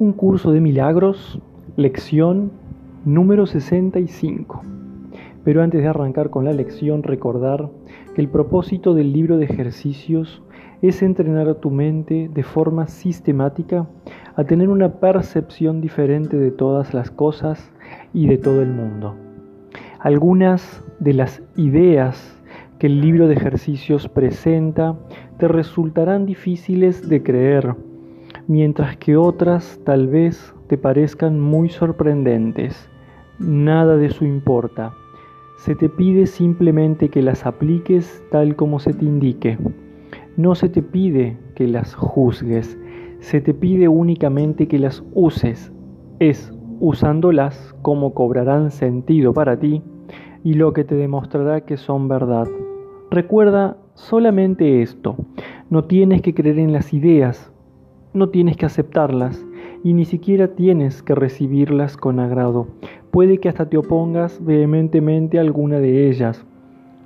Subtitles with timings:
[0.00, 1.40] Un curso de milagros,
[1.74, 2.52] lección
[3.04, 4.62] número 65.
[5.42, 7.68] Pero antes de arrancar con la lección, recordar
[8.14, 10.40] que el propósito del libro de ejercicios
[10.82, 13.88] es entrenar a tu mente de forma sistemática
[14.36, 17.72] a tener una percepción diferente de todas las cosas
[18.14, 19.16] y de todo el mundo.
[19.98, 22.40] Algunas de las ideas
[22.78, 24.94] que el libro de ejercicios presenta
[25.38, 27.74] te resultarán difíciles de creer
[28.48, 32.90] mientras que otras tal vez te parezcan muy sorprendentes.
[33.38, 34.92] Nada de eso importa.
[35.58, 39.58] Se te pide simplemente que las apliques tal como se te indique.
[40.36, 42.78] No se te pide que las juzgues,
[43.20, 45.72] se te pide únicamente que las uses.
[46.18, 49.82] Es usándolas como cobrarán sentido para ti
[50.42, 52.46] y lo que te demostrará que son verdad.
[53.10, 55.16] Recuerda solamente esto,
[55.70, 57.52] no tienes que creer en las ideas,
[58.12, 59.44] no tienes que aceptarlas
[59.84, 62.66] y ni siquiera tienes que recibirlas con agrado.
[63.10, 66.44] Puede que hasta te opongas vehementemente a alguna de ellas.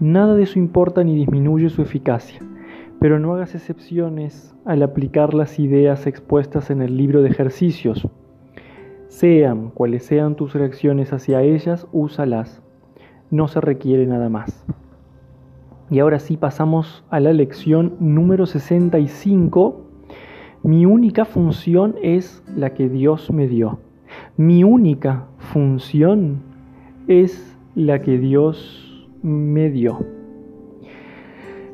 [0.00, 2.40] Nada de eso importa ni disminuye su eficacia,
[2.98, 8.08] pero no hagas excepciones al aplicar las ideas expuestas en el libro de ejercicios.
[9.08, 12.62] Sean cuales sean tus reacciones hacia ellas, úsalas.
[13.30, 14.64] No se requiere nada más.
[15.90, 19.91] Y ahora sí pasamos a la lección número 65
[20.64, 23.80] mi única función es la que Dios me dio.
[24.36, 26.40] Mi única función
[27.08, 30.04] es la que Dios me dio.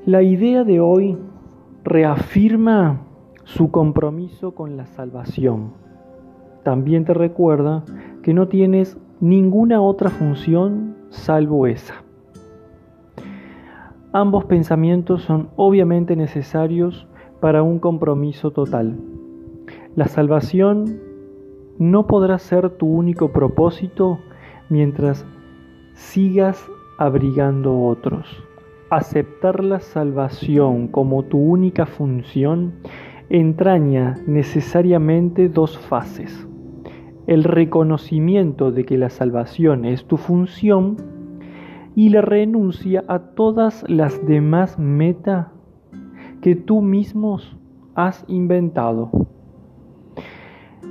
[0.06, 1.19] La idea de hoy
[1.84, 3.03] reafirma
[3.44, 5.72] su compromiso con la salvación.
[6.62, 7.84] También te recuerda
[8.22, 11.94] que no tienes ninguna otra función salvo esa.
[14.12, 17.06] Ambos pensamientos son obviamente necesarios
[17.41, 18.97] para un compromiso total.
[19.94, 21.00] La salvación
[21.78, 24.19] no podrá ser tu único propósito
[24.69, 25.26] mientras
[25.94, 28.27] sigas abrigando otros.
[28.91, 32.75] Aceptar la salvación como tu única función
[33.28, 36.47] entraña necesariamente dos fases.
[37.27, 40.97] El reconocimiento de que la salvación es tu función
[41.94, 45.48] y la renuncia a todas las demás metas
[46.54, 47.56] tú mismos
[47.94, 49.10] has inventado.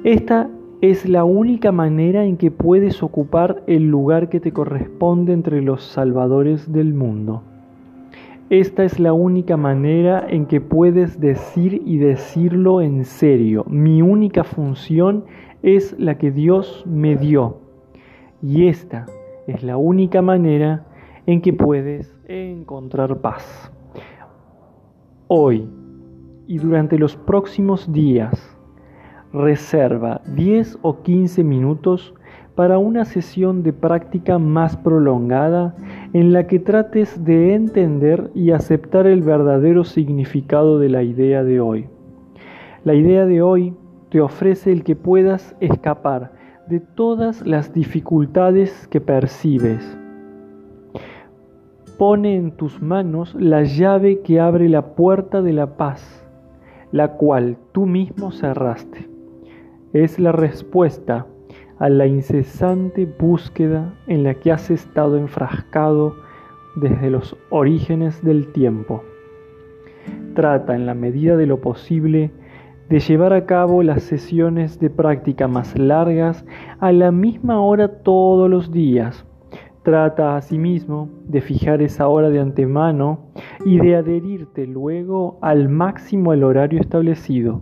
[0.04, 0.50] Esta
[0.82, 5.84] es la única manera en que puedes ocupar el lugar que te corresponde entre los
[5.84, 7.44] salvadores del mundo.
[8.50, 13.66] Esta es la única manera en que puedes decir y decirlo en serio.
[13.68, 15.26] Mi única función
[15.64, 17.58] es la que Dios me dio.
[18.42, 19.06] Y esta
[19.48, 20.86] es la única manera
[21.26, 23.72] en que puedes encontrar paz
[25.28, 25.68] hoy
[26.48, 28.58] y durante los próximos días,
[29.34, 32.14] reserva 10 o 15 minutos
[32.56, 35.76] para una sesión de práctica más prolongada
[36.14, 41.60] en la que trates de entender y aceptar el verdadero significado de la idea de
[41.60, 41.88] hoy.
[42.84, 43.76] La idea de hoy
[44.10, 46.32] te ofrece el que puedas escapar
[46.68, 49.97] de todas las dificultades que percibes
[51.98, 56.26] pone en tus manos la llave que abre la puerta de la paz,
[56.92, 59.10] la cual tú mismo cerraste.
[59.94, 61.26] Es la respuesta
[61.80, 66.16] a la incesante búsqueda en la que has estado enfrascado
[66.76, 69.04] desde los orígenes del tiempo.
[70.36, 72.32] Trata en la medida de lo posible
[72.90, 76.46] de llevar a cabo las sesiones de práctica más largas
[76.80, 79.26] a la misma hora todos los días
[79.88, 83.20] Trata asimismo de fijar esa hora de antemano
[83.64, 87.62] y de adherirte luego al máximo el horario establecido.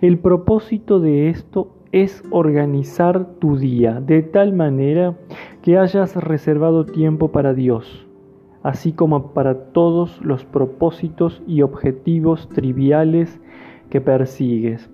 [0.00, 5.18] El propósito de esto es organizar tu día de tal manera
[5.60, 8.06] que hayas reservado tiempo para Dios,
[8.62, 13.38] así como para todos los propósitos y objetivos triviales
[13.90, 14.90] que persigues.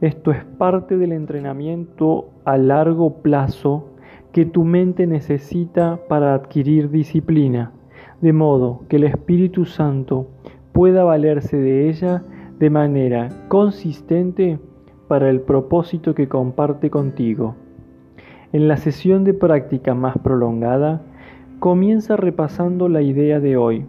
[0.00, 3.90] Esto es parte del entrenamiento a largo plazo
[4.36, 7.72] que tu mente necesita para adquirir disciplina,
[8.20, 10.26] de modo que el Espíritu Santo
[10.74, 12.22] pueda valerse de ella
[12.58, 14.58] de manera consistente
[15.08, 17.54] para el propósito que comparte contigo.
[18.52, 21.00] En la sesión de práctica más prolongada,
[21.58, 23.86] comienza repasando la idea de hoy.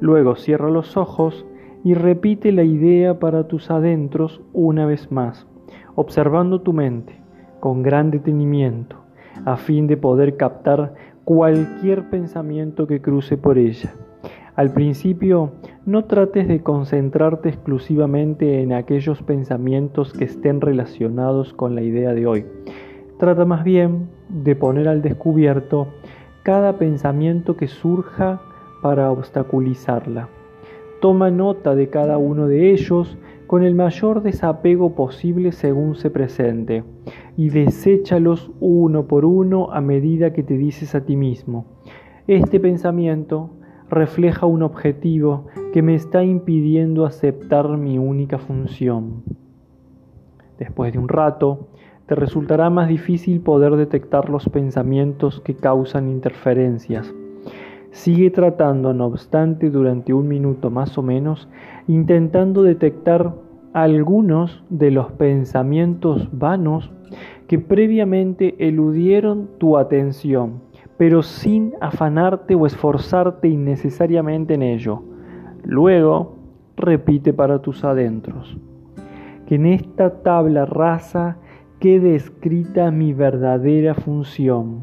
[0.00, 1.44] Luego cierra los ojos
[1.84, 5.46] y repite la idea para tus adentros una vez más,
[5.96, 7.20] observando tu mente
[7.60, 9.00] con gran detenimiento
[9.44, 10.94] a fin de poder captar
[11.24, 13.92] cualquier pensamiento que cruce por ella.
[14.56, 15.52] Al principio,
[15.86, 22.26] no trates de concentrarte exclusivamente en aquellos pensamientos que estén relacionados con la idea de
[22.26, 22.46] hoy.
[23.18, 25.88] Trata más bien de poner al descubierto
[26.42, 28.40] cada pensamiento que surja
[28.82, 30.28] para obstaculizarla.
[31.00, 33.16] Toma nota de cada uno de ellos
[33.50, 36.84] con el mayor desapego posible según se presente
[37.36, 41.64] y deséchalos uno por uno a medida que te dices a ti mismo.
[42.28, 43.50] Este pensamiento
[43.88, 49.24] refleja un objetivo que me está impidiendo aceptar mi única función.
[50.56, 51.70] Después de un rato,
[52.06, 57.12] te resultará más difícil poder detectar los pensamientos que causan interferencias.
[57.90, 61.48] Sigue tratando, no obstante, durante un minuto más o menos,
[61.86, 63.34] intentando detectar
[63.72, 66.90] algunos de los pensamientos vanos
[67.48, 70.70] que previamente eludieron tu atención
[71.00, 75.02] pero sin afanarte o esforzarte innecesariamente en ello.
[75.64, 76.36] Luego,
[76.76, 78.58] repite para tus adentros.
[79.46, 81.38] Que en esta tabla rasa
[81.78, 84.80] quede escrita mi verdadera función.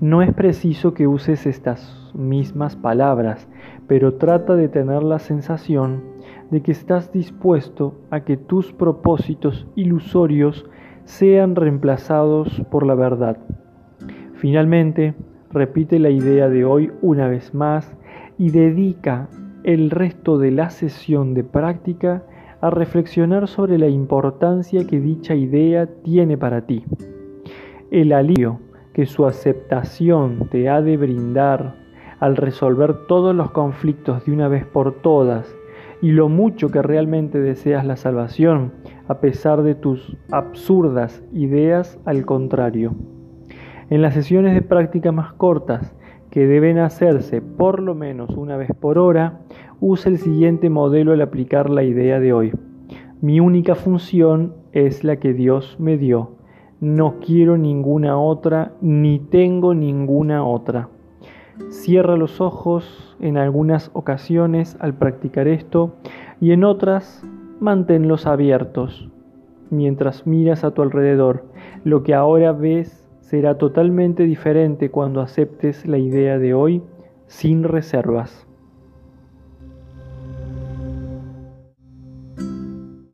[0.00, 3.48] No es preciso que uses estas mismas palabras,
[3.86, 6.02] pero trata de tener la sensación
[6.50, 10.66] de que estás dispuesto a que tus propósitos ilusorios
[11.04, 13.38] sean reemplazados por la verdad.
[14.34, 15.14] Finalmente,
[15.50, 17.96] repite la idea de hoy una vez más
[18.38, 19.28] y dedica
[19.64, 22.24] el resto de la sesión de práctica
[22.60, 26.84] a reflexionar sobre la importancia que dicha idea tiene para ti.
[27.90, 28.60] El alivio
[28.92, 31.81] que su aceptación te ha de brindar
[32.22, 35.52] al resolver todos los conflictos de una vez por todas
[36.00, 38.70] y lo mucho que realmente deseas la salvación
[39.08, 42.94] a pesar de tus absurdas ideas al contrario.
[43.90, 45.96] En las sesiones de práctica más cortas,
[46.30, 49.40] que deben hacerse por lo menos una vez por hora,
[49.80, 52.52] usa el siguiente modelo al aplicar la idea de hoy.
[53.20, 56.36] Mi única función es la que Dios me dio.
[56.78, 60.88] No quiero ninguna otra, ni tengo ninguna otra.
[61.70, 65.94] Cierra los ojos en algunas ocasiones al practicar esto
[66.40, 67.22] y en otras
[67.60, 69.08] manténlos abiertos
[69.72, 71.44] mientras miras a tu alrededor.
[71.82, 76.82] Lo que ahora ves será totalmente diferente cuando aceptes la idea de hoy
[77.26, 78.46] sin reservas.